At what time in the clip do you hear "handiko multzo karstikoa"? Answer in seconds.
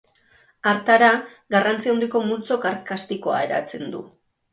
1.91-3.43